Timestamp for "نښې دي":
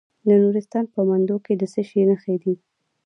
2.09-2.53